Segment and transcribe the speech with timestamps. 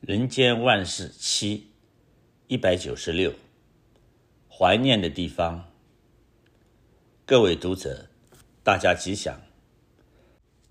[0.00, 1.70] 人间万事七
[2.48, 3.32] 一百九十六，
[4.46, 5.64] 怀念的地方。
[7.24, 8.10] 各位读者，
[8.62, 9.40] 大家吉祥。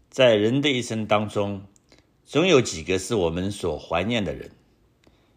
[0.09, 1.63] 在人的一生当中，
[2.23, 4.51] 总有几个是我们所怀念的人，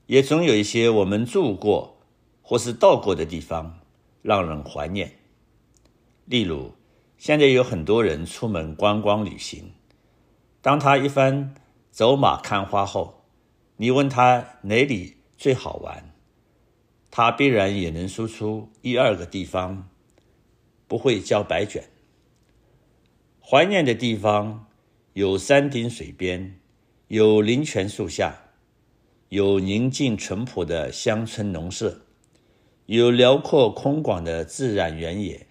[0.07, 1.99] 也总有一些我们住过
[2.43, 3.81] 或是到过的地方
[4.21, 5.19] 让人怀念。
[6.27, 6.75] 例如，
[7.17, 9.73] 现在有很多人出门观光旅行，
[10.61, 11.55] 当他一番
[11.91, 13.18] 走马看花后，
[13.81, 16.13] 你问他哪里最好玩，
[17.13, 19.89] 他必然也能说出一二个地方，
[20.89, 21.85] 不会交白卷。
[23.41, 24.67] 怀念的地方
[25.13, 26.59] 有山顶水边，
[27.07, 28.51] 有林泉树下，
[29.29, 32.01] 有宁静淳朴的乡村农舍，
[32.87, 35.47] 有辽阔空广的自然原野，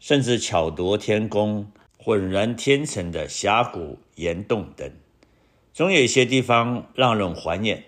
[0.00, 4.90] 甚至巧夺天工、浑然天成的峡谷岩洞等。
[5.74, 7.82] 总有一些地方让人怀念，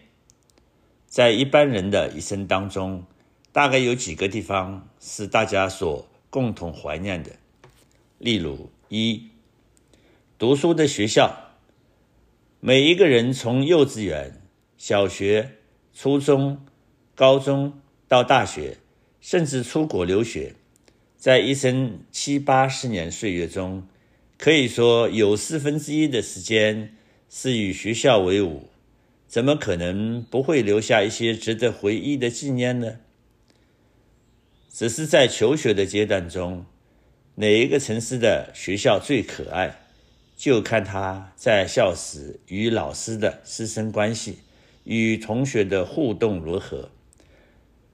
[1.07, 3.05] 在一般人的一生当中，
[3.53, 7.31] 大概有几个地方是大家所共同怀念的。
[8.19, 9.29] 例如，一、
[10.37, 11.53] 读书的学校，
[12.59, 14.43] 每一个人从幼稚园、
[14.77, 15.53] 小学、
[15.95, 16.67] 初中、
[17.15, 18.79] 高中到大学，
[19.21, 20.57] 甚至出国留学，
[21.17, 23.87] 在一生七八十年岁月中，
[24.37, 26.93] 可以说有四分之一的时间。
[27.29, 28.69] 是与学校为伍，
[29.27, 33.01] 怎么可能不会留下一些值得回忆的纪念呢？
[34.71, 36.67] 只是在求学的阶段中，
[37.37, 39.81] 哪一个城市的学校最可爱，
[40.37, 44.39] 就看他在校时与老师的师生关系，
[44.85, 46.91] 与同学的互动如何，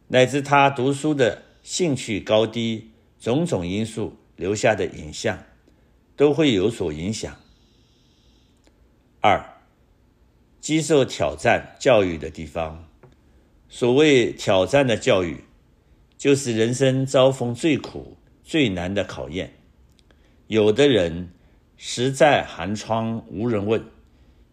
[0.09, 5.45] 乃至他读书的兴趣高低，种种因素留下的影像，
[6.17, 7.39] 都会有所影响。
[9.25, 9.63] 二，
[10.61, 12.89] 接受挑战教育的地方。
[13.69, 15.45] 所谓挑战的教育，
[16.19, 19.53] 就是人生遭逢最苦、最难的考验。
[20.49, 21.31] 有的人
[21.77, 23.85] 实在寒窗无人问，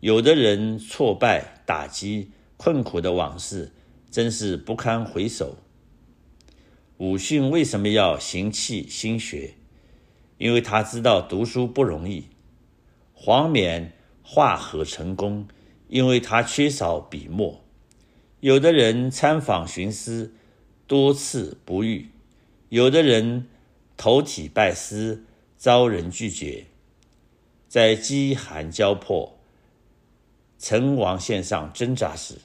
[0.01, 3.71] 有的人挫败打击困苦的往事，
[4.11, 5.57] 真是不堪回首。
[6.99, 9.55] 鲁迅为什么要行气心学？
[10.37, 12.25] 因为他知道读书不容易。
[13.15, 13.93] 黄冕。
[14.31, 15.47] 画何成功？
[15.87, 17.61] 因为他缺少笔墨。
[18.41, 20.31] 有的人参访寻师，
[20.85, 22.11] 多次不遇；
[22.69, 23.47] 有的人
[23.97, 25.23] 投体拜师，
[25.57, 26.67] 遭人拒绝。
[27.67, 29.35] 在饥寒交迫、
[30.59, 32.35] 成王线上挣扎时，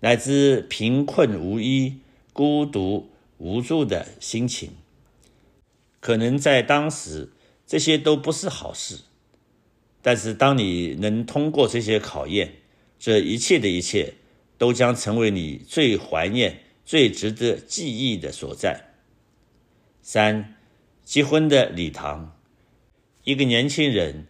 [0.00, 2.00] 乃至贫困无依、
[2.32, 4.72] 孤独无助的心情，
[6.00, 7.30] 可能在当时，
[7.64, 9.02] 这些都不是好事。
[10.10, 12.54] 但是，当你能通过这些考验，
[12.98, 14.14] 这一切的一切
[14.56, 18.94] 都将成为你最怀念、最值得记忆的所在。
[20.00, 20.54] 三、
[21.04, 22.40] 结婚的礼堂，
[23.24, 24.28] 一个年轻人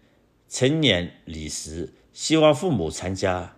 [0.48, 3.56] 成年礼时希望父母参加，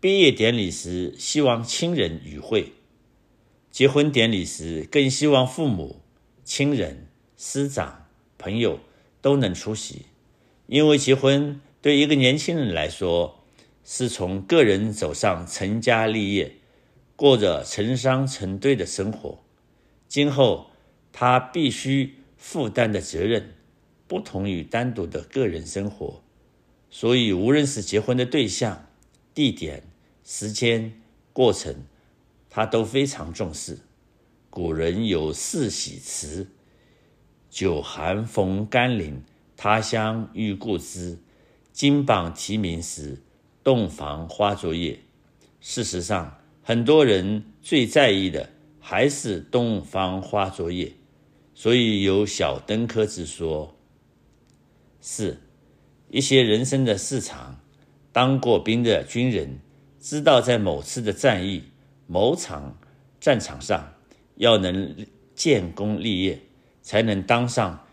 [0.00, 2.72] 毕业典礼时希望亲人与会，
[3.70, 6.02] 结婚典礼时更希望父母、
[6.42, 7.06] 亲人、
[7.36, 8.80] 师长、朋友
[9.22, 10.06] 都能出席。
[10.66, 13.44] 因为结婚对一个年轻人来说，
[13.84, 16.56] 是从个人走上成家立业，
[17.14, 19.44] 过着成双成对的生活。
[20.08, 20.70] 今后
[21.12, 23.54] 他必须负担的责任，
[24.08, 26.22] 不同于单独的个人生活。
[26.90, 28.86] 所以，无论是结婚的对象、
[29.34, 29.84] 地点、
[30.24, 31.00] 时间、
[31.32, 31.84] 过程，
[32.50, 33.78] 他都非常重视。
[34.50, 36.48] 古人有四喜词：
[37.50, 39.22] 久寒逢甘霖。
[39.56, 41.18] 他乡遇故知，
[41.72, 43.22] 金榜题名时，
[43.64, 44.98] 洞房花烛夜。
[45.60, 50.92] 事实上，很多人最在意的还是洞房花烛夜，
[51.54, 53.74] 所以有小登科之说。
[55.00, 55.40] 四，
[56.10, 57.60] 一些人生的市场，
[58.12, 59.58] 当过兵的军人
[59.98, 61.62] 知道，在某次的战役、
[62.06, 62.78] 某场
[63.18, 63.94] 战场上，
[64.36, 66.40] 要能建功立业，
[66.82, 67.86] 才能当上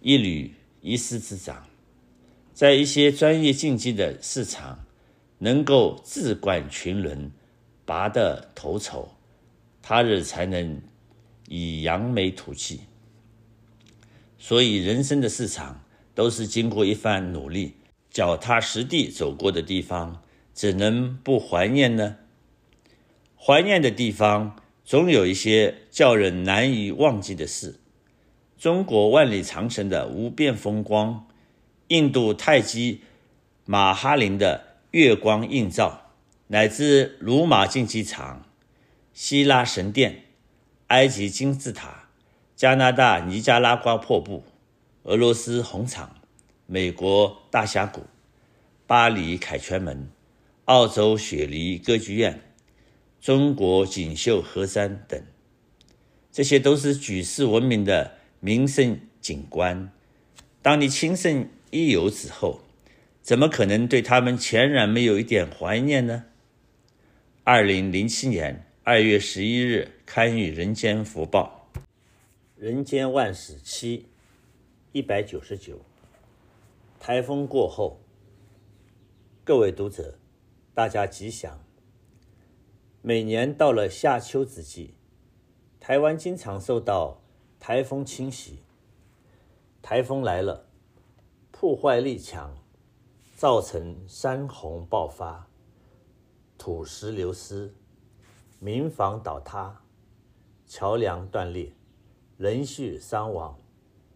[0.00, 0.52] 一旅。
[0.86, 1.66] 一师之长，
[2.54, 4.84] 在一些专业竞技的市场，
[5.38, 7.32] 能够自冠群伦，
[7.84, 9.08] 拔得头筹，
[9.82, 10.80] 他日才能
[11.48, 12.82] 以扬眉吐气。
[14.38, 15.82] 所以，人生的市场
[16.14, 17.74] 都是经过一番努力、
[18.08, 20.22] 脚踏实地走过的地方，
[20.52, 22.18] 怎能不怀念呢？
[23.36, 27.80] 怀念的地方，总有一些叫人难以忘记的事。
[28.58, 31.26] 中国万里长城的无边风光，
[31.88, 33.02] 印度泰姬
[33.66, 36.12] 马哈林的月光映照，
[36.46, 38.46] 乃至罗马竞技场、
[39.12, 40.24] 希腊神殿、
[40.86, 42.08] 埃及金字塔、
[42.54, 44.42] 加拿大尼加拉瓜瀑布、
[45.02, 46.16] 俄罗斯红场、
[46.64, 48.04] 美国大峡谷、
[48.86, 50.10] 巴黎凯旋门、
[50.64, 52.40] 澳洲雪梨歌剧院、
[53.20, 55.22] 中国锦绣河山等，
[56.32, 58.15] 这些都是举世闻名的
[58.46, 59.90] 名胜景观。
[60.62, 62.60] 当你亲身一游之后，
[63.20, 66.26] 怎么可能对他们全然没有一点怀念呢？
[67.42, 71.68] 二零零七年二月十一日刊于《人间福报》，
[72.56, 74.06] 人间万事七
[74.92, 75.80] 一百九十九。
[77.00, 77.98] 台风过后，
[79.42, 80.20] 各位读者，
[80.72, 81.60] 大家吉祥。
[83.02, 84.94] 每年到了夏秋之际，
[85.80, 87.20] 台湾经常受到
[87.68, 88.60] 台风侵袭。
[89.82, 90.68] 台风来了，
[91.50, 92.54] 破坏力强，
[93.34, 95.48] 造成山洪爆发、
[96.56, 97.74] 土石流失、
[98.60, 99.82] 民房倒塌、
[100.64, 101.72] 桥梁断裂、
[102.38, 103.58] 人畜伤亡、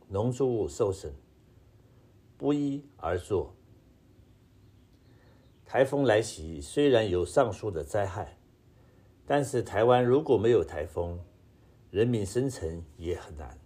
[0.07, 1.13] 农作物受损。
[2.39, 3.53] 不一而作。
[5.67, 8.39] 台风来袭，虽然有上述的灾害，
[9.27, 11.19] 但是台湾如果没有台风，
[11.91, 13.59] 人民生存也很难。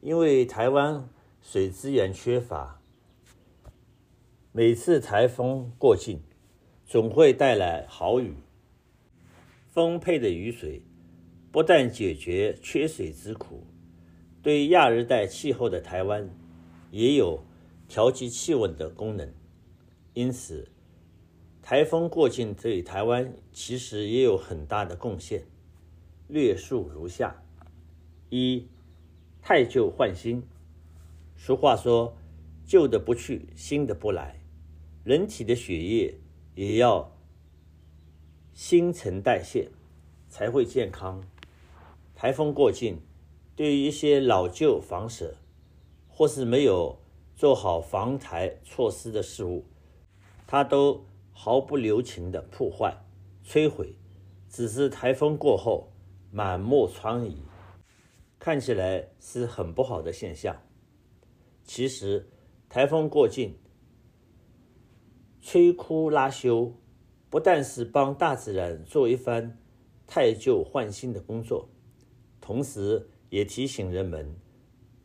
[0.00, 1.08] 因为台湾
[1.40, 2.80] 水资源缺乏，
[4.52, 6.22] 每次台风过境，
[6.86, 8.34] 总会带来豪雨。
[9.68, 10.82] 丰沛的雨水
[11.50, 13.66] 不但解决缺水之苦，
[14.42, 16.30] 对亚热带气候的台湾
[16.90, 17.42] 也有。
[17.88, 19.32] 调节气温的功能，
[20.12, 20.68] 因此，
[21.62, 25.44] 台风过境对台湾其实也有很大的贡献。
[26.28, 27.42] 略述如下：
[28.30, 28.66] 一、
[29.40, 30.42] 汰旧换新。
[31.36, 32.16] 俗话说
[32.66, 34.40] ：“旧的不去，新的不来。”
[35.04, 36.18] 人体的血液
[36.54, 37.12] 也要
[38.52, 39.70] 新陈代谢，
[40.28, 41.22] 才会健康。
[42.14, 42.98] 台风过境，
[43.54, 45.36] 对于一些老旧房舍，
[46.08, 46.98] 或是没有
[47.36, 49.64] 做好防台措施的事物，
[50.46, 52.96] 它都毫不留情的破坏、
[53.46, 53.94] 摧毁，
[54.48, 55.92] 只是台风过后
[56.36, 57.32] 满目疮痍，
[58.38, 60.54] 看起来是很不好的现象。
[61.64, 62.28] 其实，
[62.68, 63.56] 台风过境，
[65.42, 66.72] 摧枯拉朽，
[67.30, 69.56] 不但是帮大自然做一番
[70.06, 71.70] 汰旧换新的工作，
[72.38, 74.36] 同时也提醒人们。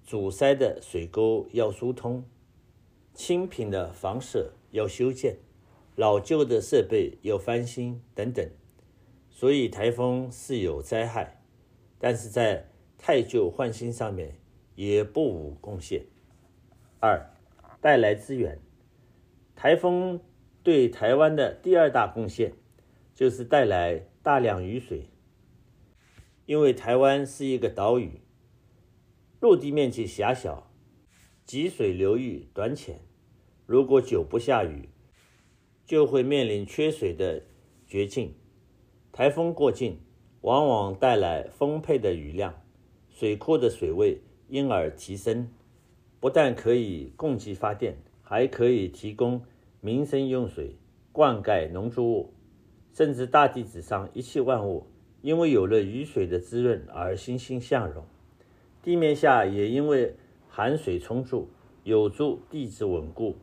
[0.03, 2.25] 阻塞的水沟要疏通，
[3.13, 5.37] 清贫的房舍要修建，
[5.95, 8.45] 老旧的设备要翻新等等。
[9.41, 11.41] 所以台风是有灾害，
[11.97, 12.67] 但是在
[12.99, 14.39] 汰旧换新上面
[14.75, 16.05] 也不无贡献。
[16.99, 17.33] 二，
[17.81, 18.59] 带来资源。
[19.55, 20.21] 台风
[20.61, 22.53] 对台湾的第二大贡献
[23.15, 25.09] 就是带来大量雨水，
[26.45, 28.21] 因为台湾是一个岛屿。
[29.39, 30.71] 陆地面积狭小，
[31.47, 32.99] 集水流域短浅，
[33.65, 34.89] 如果久不下雨，
[35.83, 37.41] 就会面临缺水的
[37.87, 38.35] 绝境。
[39.11, 39.97] 台风过境，
[40.41, 42.53] 往往带来丰沛的雨量，
[43.09, 45.49] 水库的水位因而提升，
[46.19, 49.41] 不但可以供给发电，还可以提供
[49.81, 50.75] 民生用水、
[51.11, 52.33] 灌溉农作物，
[52.93, 54.87] 甚至大地之上一切万物，
[55.21, 58.05] 因为有了雨水的滋润而欣欣向荣。
[58.81, 60.15] 地面下也因为
[60.49, 61.49] 含水充足，
[61.83, 63.35] 有助地质稳固，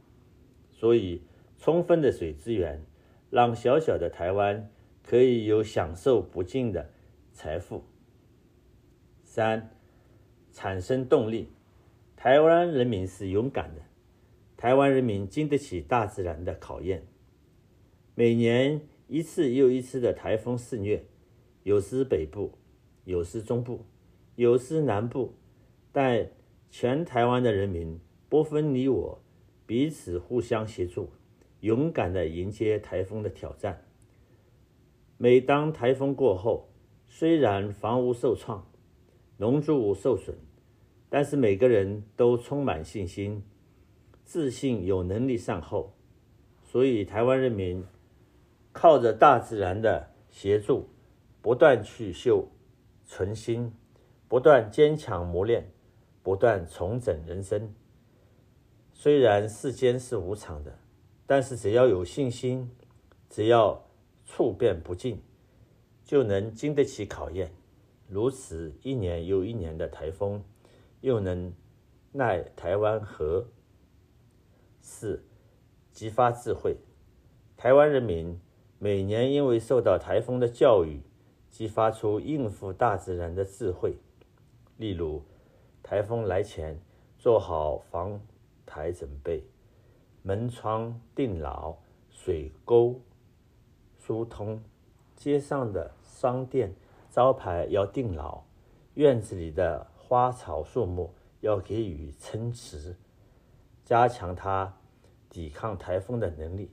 [0.72, 1.20] 所以
[1.58, 2.82] 充分的水资源
[3.30, 4.70] 让小小的台湾
[5.08, 6.90] 可以有享受不尽的
[7.32, 7.82] 财富。
[9.22, 9.70] 三、
[10.52, 11.48] 产生动力，
[12.14, 13.80] 台湾人民是勇敢的，
[14.54, 17.06] 台湾人民经得起大自然的考验。
[18.14, 21.02] 每年一次又一次的台风肆虐，
[21.62, 22.52] 有时北部，
[23.04, 23.86] 有时中部。
[24.36, 25.32] 有时南部，
[25.90, 26.28] 但
[26.70, 27.98] 全台湾的人民
[28.28, 29.22] 不分你我，
[29.64, 31.08] 彼此互相协助，
[31.60, 33.87] 勇敢地迎接台风的挑战。
[35.18, 36.68] 每当台风过后，
[37.06, 38.66] 虽然房屋受创，
[39.36, 40.36] 农作物受损，
[41.10, 43.42] 但是每个人都充满信心，
[44.24, 45.92] 自信有能力善后。
[46.62, 47.84] 所以台湾人民
[48.72, 50.88] 靠着大自然的协助，
[51.42, 52.48] 不断去修
[53.04, 53.72] 存心。
[54.28, 55.70] 不断坚强磨练，
[56.22, 57.74] 不断重整人生。
[58.92, 60.78] 虽然世间是无常的，
[61.26, 62.70] 但是只要有信心，
[63.30, 63.87] 只要
[64.30, 65.22] 处变不惊，
[66.04, 67.50] 就能经得起考验。
[68.06, 70.44] 如此一年又一年的台风，
[71.00, 71.54] 又能
[72.12, 73.46] 奈台湾何？
[74.82, 75.24] 四、
[75.92, 76.76] 激发智慧。
[77.56, 78.38] 台湾人民
[78.78, 81.00] 每年因为受到台风的教育，
[81.48, 83.94] 激发出应付大自然的智慧。
[84.76, 85.22] 例如，
[85.82, 86.78] 台风来前
[87.18, 88.20] 做好防
[88.66, 89.42] 台准备，
[90.22, 91.76] 门窗定牢，
[92.10, 93.00] 水沟
[94.08, 94.62] 疏通，
[95.16, 96.74] 街上的商店
[97.10, 98.42] 招牌要定牢，
[98.94, 102.96] 院子里的花草树木要给予撑持，
[103.84, 104.78] 加强它
[105.28, 106.70] 抵抗台风的能力。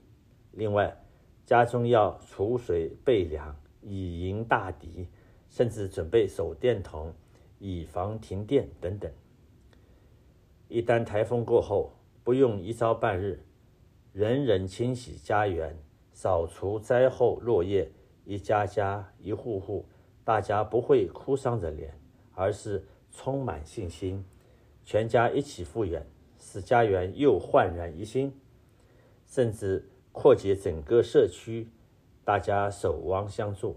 [0.52, 0.96] 另外，
[1.44, 5.06] 家中要储水备粮，以迎大敌，
[5.50, 7.12] 甚至准备手电筒，
[7.58, 9.12] 以防停电等等。
[10.68, 11.92] 一旦台风过后，
[12.24, 13.44] 不用一朝半日，
[14.14, 15.76] 人人清洗家园，
[16.16, 17.92] 扫除灾后落叶，
[18.24, 19.84] 一家家、一户户，
[20.24, 22.00] 大家不会哭丧着脸，
[22.32, 24.24] 而是充满信心，
[24.82, 26.06] 全家一起复原，
[26.38, 28.32] 使家园又焕然一新，
[29.26, 29.90] 甚至。
[30.18, 31.68] 扩解整个社区，
[32.24, 33.76] 大家守望相助。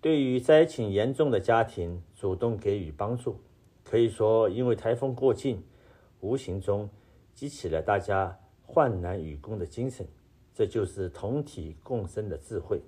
[0.00, 3.40] 对于灾情严重的家庭，主动给予帮助。
[3.82, 5.64] 可以说，因为台风过境，
[6.20, 6.88] 无形中
[7.34, 10.06] 激起了大家患难与共的精神。
[10.56, 12.80] 这就是同体共生的智慧。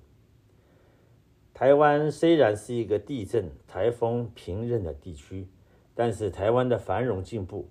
[1.52, 5.46] 台湾虽然是一个地震、台风频仍的地区，
[5.94, 7.68] 但是台湾的繁荣进步，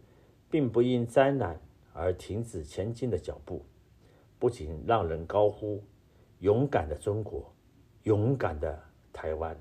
[0.51, 1.59] 并不因灾难
[1.93, 3.65] 而停止前进的脚步。
[4.37, 5.83] 不仅让人高呼
[6.41, 7.51] “勇敢的中国，
[8.03, 8.79] 勇敢的
[9.11, 9.59] 台湾”。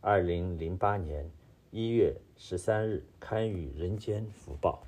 [0.00, 1.30] 二零零八年
[1.70, 4.82] 一月十三日刊于《人间福报》。